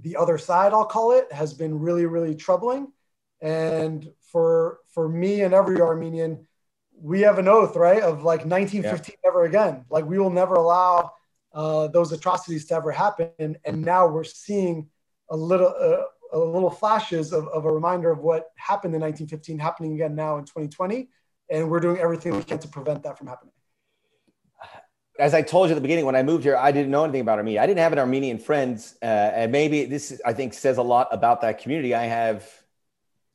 [0.00, 2.92] the other side, I'll call it, has been really, really troubling.
[3.40, 6.46] And for for me and every Armenian,
[6.98, 8.82] we have an oath, right, of like 1915
[9.14, 9.28] yeah.
[9.28, 9.84] never again.
[9.90, 11.12] Like we will never allow
[11.52, 13.56] uh, those atrocities to ever happen.
[13.64, 14.88] And now we're seeing
[15.30, 19.58] a little uh, a little flashes of, of a reminder of what happened in 1915
[19.58, 21.08] happening again now in 2020
[21.50, 23.52] and we're doing everything we can to prevent that from happening.
[25.16, 27.20] As I told you at the beginning, when I moved here, I didn't know anything
[27.20, 27.62] about Armenia.
[27.62, 31.06] I didn't have an Armenian friends, uh, and maybe this I think says a lot
[31.12, 31.94] about that community.
[31.94, 32.48] I have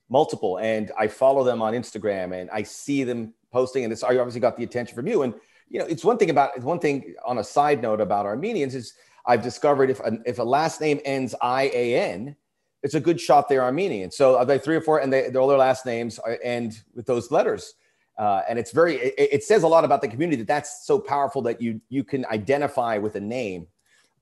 [0.10, 4.18] multiple, and I follow them on Instagram, and I see them posting, and it's I
[4.18, 5.22] obviously got the attention from you.
[5.22, 5.34] And
[5.70, 8.94] you know, it's one thing about one thing on a side note about Armenians is
[9.26, 12.36] I've discovered if if a last name ends I A N,
[12.84, 14.12] it's a good shot they're Armenian.
[14.12, 17.32] So are they three or four, and they, all their last names end with those
[17.32, 17.76] letters.
[18.20, 21.00] Uh, and it's very it, it, says a lot about the community that that's so
[21.00, 23.66] powerful that you you can identify with a name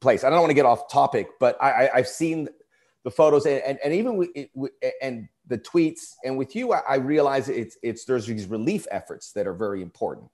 [0.02, 0.24] place.
[0.24, 2.48] I don't want to get off topic but i, I have seen
[3.04, 4.30] the photos and, and, and even with,
[5.02, 9.32] and the tweets and with you I, I realize it's it's there's these relief efforts
[9.32, 10.30] that are very important.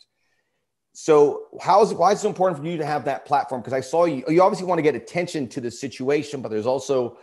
[0.92, 3.62] So how is why is it so important for you to have that platform?
[3.62, 6.66] Because i saw you you obviously want to get attention to the situation but there's
[6.66, 7.18] also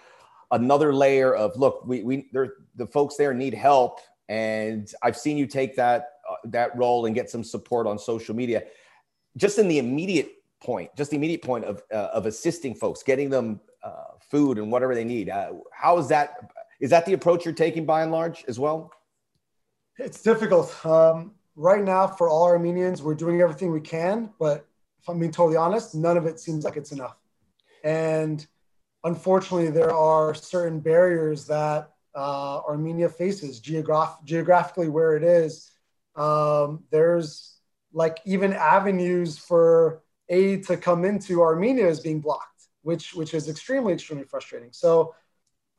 [0.52, 5.36] another layer of look we we there the folks there need help and i've seen
[5.36, 6.06] you take that
[6.44, 8.64] that role and get some support on social media.
[9.36, 13.30] Just in the immediate point just the immediate point of uh, of assisting folks getting
[13.30, 15.28] them uh, food and whatever they need.
[15.28, 18.92] Uh, how is that is that the approach you're taking by and large as well?
[19.98, 20.74] It's difficult.
[20.84, 24.66] Um, right now for all armenians we're doing everything we can but
[25.00, 27.16] if i'm being totally honest none of it seems like it's enough.
[27.82, 28.46] And
[29.04, 35.70] unfortunately there are certain barriers that uh, armenia faces geograph- geographically where it is
[36.16, 37.58] um, there's
[37.92, 43.48] like even avenues for aid to come into Armenia is being blocked, which which is
[43.48, 44.70] extremely extremely frustrating.
[44.72, 45.14] So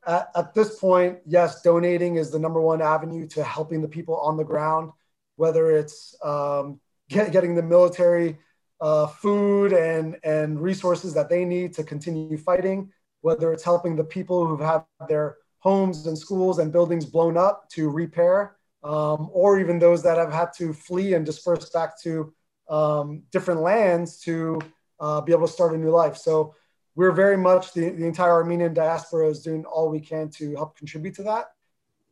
[0.06, 4.17] at, at this point, yes, donating is the number one avenue to helping the people
[4.17, 4.91] on the ground,
[5.36, 8.38] whether it's um, get, getting the military
[8.82, 12.91] uh, food and and resources that they need to continue fighting,
[13.22, 17.70] whether it's helping the people who've had their homes and schools and buildings blown up
[17.70, 22.34] to repair um, or even those that have had to flee and disperse back to
[22.70, 24.60] um, different lands to
[25.00, 26.17] uh, be able to start a new life.
[26.17, 26.56] So
[26.96, 30.78] we're very much the, the entire Armenian diaspora is doing all we can to help
[30.78, 31.52] contribute to that.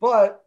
[0.00, 0.44] But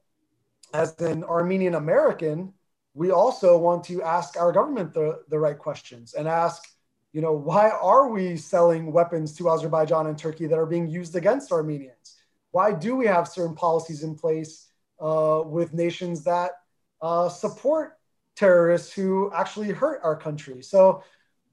[0.73, 2.53] as an Armenian American,
[2.93, 6.63] we also want to ask our government the, the right questions and ask,
[7.11, 11.15] you know, why are we selling weapons to Azerbaijan and Turkey that are being used
[11.15, 12.17] against Armenians?
[12.51, 14.67] Why do we have certain policies in place
[15.03, 16.51] uh, with nations that
[17.01, 17.97] uh, support
[18.35, 20.63] terrorists who actually hurt our country?
[20.63, 21.03] So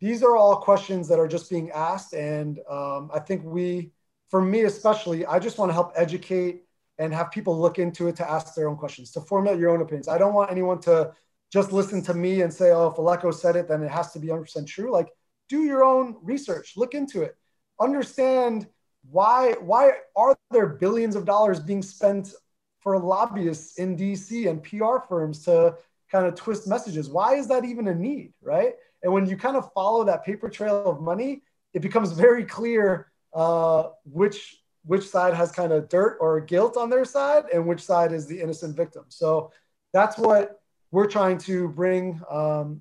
[0.00, 2.14] these are all questions that are just being asked.
[2.14, 3.92] And um, I think we,
[4.28, 6.62] for me especially, I just want to help educate
[6.98, 9.82] and have people look into it to ask their own questions, to formulate your own
[9.82, 10.08] opinions.
[10.08, 11.12] I don't want anyone to
[11.52, 14.18] just listen to me and say, oh, if Aleko said it, then it has to
[14.18, 14.92] be 100% true.
[14.92, 15.08] Like,
[15.48, 17.36] do your own research, look into it,
[17.80, 18.68] understand
[19.10, 22.34] why why are there billions of dollars being spent
[22.80, 25.76] for lobbyists in DC and PR firms to
[26.10, 27.08] kind of twist messages?
[27.08, 28.74] Why is that even a need, right?
[29.02, 33.10] And when you kind of follow that paper trail of money, it becomes very clear
[33.32, 37.82] uh, which which side has kind of dirt or guilt on their side and which
[37.82, 39.04] side is the innocent victim.
[39.08, 39.52] So
[39.92, 42.80] that's what we're trying to bring um,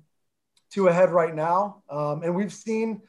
[0.72, 1.82] to a head right now.
[1.90, 3.02] Um, and we've seen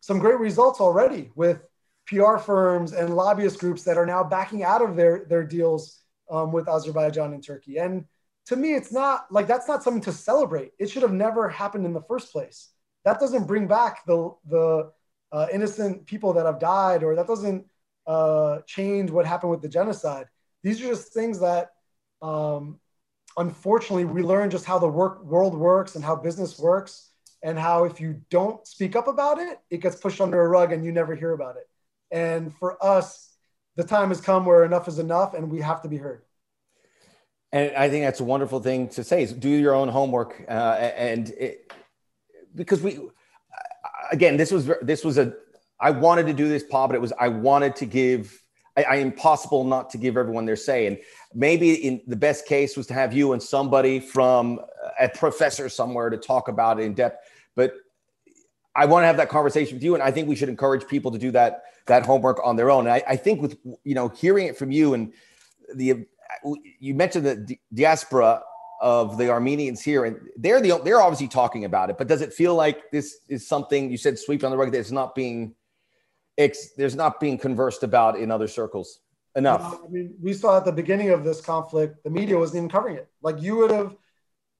[0.00, 1.62] some great results already with
[2.06, 6.52] PR firms and lobbyist groups that are now backing out of their, their deals um,
[6.52, 7.78] with Azerbaijan and Turkey.
[7.78, 8.04] And
[8.46, 10.72] to me, it's not like that's not something to celebrate.
[10.78, 12.70] It should have never happened in the first place.
[13.04, 14.90] That doesn't bring back the the
[15.32, 17.66] uh, innocent people that have died, or that doesn't
[18.06, 20.26] uh, change what happened with the genocide.
[20.62, 21.72] These are just things that,
[22.22, 22.78] um,
[23.36, 27.10] unfortunately, we learn just how the work world works and how business works,
[27.42, 30.72] and how if you don't speak up about it, it gets pushed under a rug
[30.72, 31.68] and you never hear about it.
[32.10, 33.33] And for us,
[33.76, 36.22] the time has come where enough is enough, and we have to be heard.
[37.52, 40.44] And I think that's a wonderful thing to say is do your own homework.
[40.48, 41.72] Uh, and it,
[42.54, 42.98] because we,
[44.10, 45.34] again, this was, this was a,
[45.78, 48.40] I wanted to do this, Paul, but it was, I wanted to give,
[48.76, 50.86] I, I impossible not to give everyone their say.
[50.86, 50.98] And
[51.32, 54.60] maybe in the best case was to have you and somebody from
[54.98, 57.24] a professor somewhere to talk about it in depth.
[57.54, 57.74] But
[58.74, 61.12] I want to have that conversation with you, and I think we should encourage people
[61.12, 62.86] to do that that homework on their own.
[62.86, 65.12] And I, I think with you know hearing it from you and
[65.74, 66.06] the
[66.78, 68.42] you mentioned the diaspora
[68.80, 71.98] of the Armenians here, and they're the they're obviously talking about it.
[71.98, 74.90] But does it feel like this is something you said sweep on the rug that's
[74.90, 75.54] not being
[76.36, 79.00] it's there's not being conversed about in other circles
[79.36, 79.80] enough?
[79.84, 82.96] I mean, we saw at the beginning of this conflict, the media wasn't even covering
[82.96, 83.08] it.
[83.22, 83.96] Like you would have.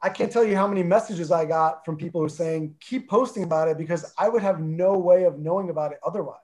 [0.03, 3.43] I can't tell you how many messages I got from people who saying, keep posting
[3.43, 6.44] about it because I would have no way of knowing about it otherwise.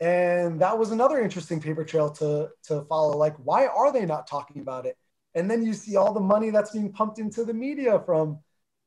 [0.00, 3.16] And that was another interesting paper trail to, to follow.
[3.16, 4.96] Like, why are they not talking about it?
[5.34, 8.38] And then you see all the money that's being pumped into the media from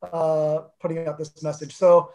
[0.02, 1.76] uh, putting out this message.
[1.76, 2.12] So,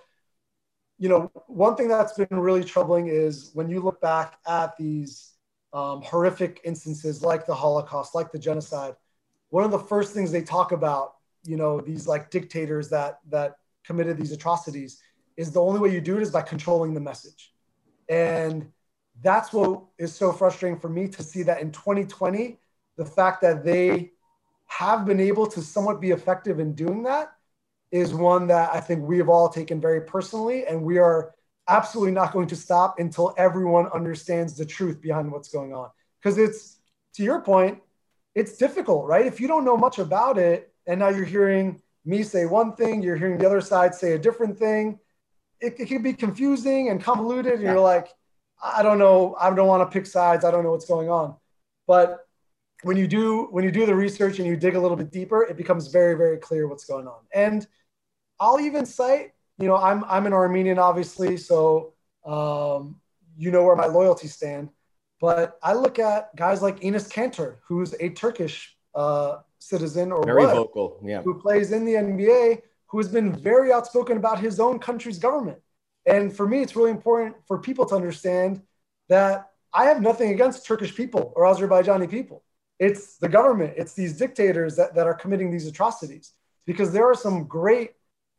[0.98, 5.32] you know, one thing that's been really troubling is when you look back at these
[5.72, 8.94] um, horrific instances like the Holocaust, like the genocide,
[9.50, 13.56] one of the first things they talk about, you know, these like dictators that that
[13.85, 15.00] committed these atrocities,
[15.37, 17.52] is the only way you do it is by controlling the message.
[18.09, 18.72] And
[19.22, 22.59] that's what is so frustrating for me to see that in 2020,
[22.96, 24.12] the fact that they
[24.66, 27.33] have been able to somewhat be effective in doing that
[27.90, 30.66] is one that I think we have all taken very personally.
[30.66, 31.35] And we are
[31.68, 35.90] absolutely not going to stop until everyone understands the truth behind what's going on.
[36.20, 36.79] Because it's,
[37.14, 37.81] to your point,
[38.35, 39.24] it's difficult, right?
[39.24, 43.02] If you don't know much about it, and now you're hearing me say one thing,
[43.02, 44.98] you're hearing the other side say a different thing,
[45.61, 47.55] it, it can be confusing and convoluted.
[47.55, 48.09] And you're like,
[48.62, 49.36] I don't know.
[49.38, 50.44] I don't want to pick sides.
[50.44, 51.36] I don't know what's going on.
[51.86, 52.26] But
[52.82, 55.42] when you do when you do the research and you dig a little bit deeper,
[55.42, 57.20] it becomes very very clear what's going on.
[57.34, 57.66] And
[58.38, 62.96] I'll even cite, you know, I'm I'm an Armenian, obviously, so um,
[63.36, 64.70] you know where my loyalties stand.
[65.20, 70.44] But I look at guys like Enes Kanter, who's a Turkish uh, citizen or very
[70.44, 74.78] vocal, yeah, who plays in the NBA, who has been very outspoken about his own
[74.78, 75.59] country's government.
[76.07, 78.62] And for me, it's really important for people to understand
[79.09, 82.44] that I have nothing against Turkish people or Azerbaijani people.
[82.78, 86.32] It's the government, it's these dictators that, that are committing these atrocities.
[86.66, 87.92] Because there are some great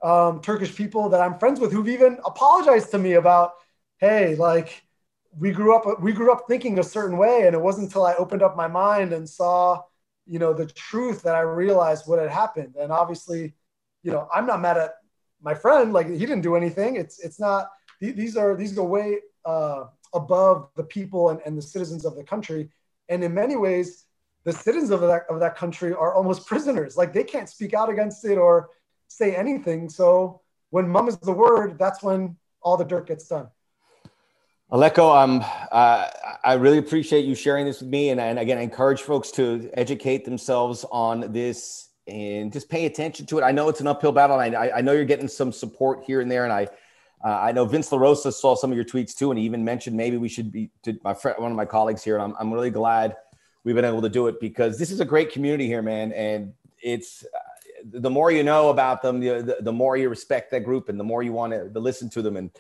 [0.04, 3.54] um, Turkish people that I'm friends with who've even apologized to me about,
[4.00, 4.84] hey, like
[5.38, 8.16] we grew up we grew up thinking a certain way, and it wasn't until I
[8.16, 9.82] opened up my mind and saw,
[10.26, 12.76] you know, the truth that I realized what had happened.
[12.80, 13.54] And obviously,
[14.04, 14.94] you know, I'm not mad at
[15.42, 16.96] my friend, like he didn't do anything.
[16.96, 17.70] It's it's not
[18.00, 22.24] these are these go way uh, above the people and, and the citizens of the
[22.24, 22.70] country.
[23.10, 24.06] And in many ways,
[24.44, 26.98] the citizens of that of that country are almost prisoners.
[26.98, 28.70] Like they can't speak out against it or
[29.08, 29.90] say anything.
[29.90, 33.48] So when mum is the word, that's when all the dirt gets done.
[34.70, 36.10] Aleko, I'm, uh,
[36.44, 38.10] I really appreciate you sharing this with me.
[38.10, 43.26] And, and again, I encourage folks to educate themselves on this and just pay attention
[43.28, 43.44] to it.
[43.44, 44.40] I know it's an uphill battle.
[44.40, 46.44] And I, I know you're getting some support here and there.
[46.44, 46.68] And I,
[47.24, 49.32] uh, I know Vince LaRosa saw some of your tweets too.
[49.32, 52.04] And he even mentioned maybe we should be to my friend, one of my colleagues
[52.04, 52.16] here.
[52.16, 53.18] And I'm, I'm really glad
[53.64, 56.14] we've been able to do it because this is a great community here, man.
[56.14, 57.40] And it's, uh,
[57.84, 61.00] the more you know about them, the, the, the, more you respect that group and
[61.00, 62.38] the more you want to, to listen to them.
[62.38, 62.52] And,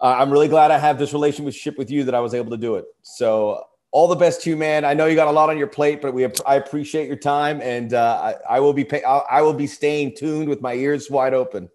[0.00, 2.56] uh, I'm really glad I have this relationship with you that I was able to
[2.56, 2.84] do it.
[3.02, 3.64] So
[3.94, 4.84] all the best to you, man.
[4.84, 7.60] I know you got a lot on your plate, but we I appreciate your time,
[7.62, 11.08] and uh, I, I, will be pay, I will be staying tuned with my ears
[11.08, 11.70] wide open.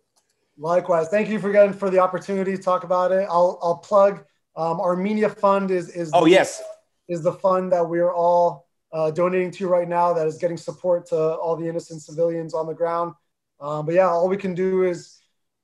[0.58, 3.26] Likewise, thank you for getting for the opportunity to talk about it.
[3.30, 4.26] I'll I'll plug
[4.58, 6.62] um, Armenia Fund is is oh the, yes
[7.08, 11.06] is the fund that we're all uh, donating to right now that is getting support
[11.08, 13.14] to all the innocent civilians on the ground.
[13.62, 15.19] Um, but yeah, all we can do is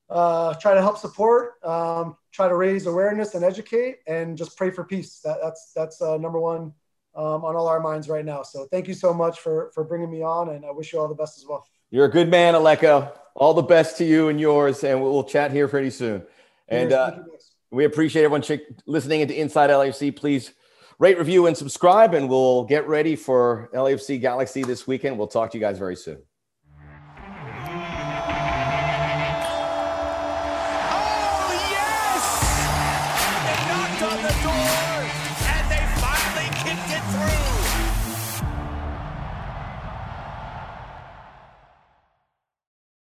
[0.10, 4.70] uh, try to help support, um, try to raise awareness and educate, and just pray
[4.70, 5.20] for peace.
[5.24, 6.74] That, that's that's uh, number one
[7.16, 8.44] um, on all our minds right now.
[8.44, 11.08] So thank you so much for for bringing me on, and I wish you all
[11.08, 11.66] the best as well.
[11.90, 13.12] You're a good man, Aleko.
[13.36, 16.24] All the best to you and yours, and we'll, we'll chat here pretty soon.
[16.68, 17.20] And uh,
[17.70, 18.44] we appreciate everyone
[18.86, 20.16] listening into Inside LAFC.
[20.16, 20.52] Please
[21.00, 25.18] rate, review, and subscribe, and we'll get ready for LAFC Galaxy this weekend.
[25.18, 26.22] We'll talk to you guys very soon.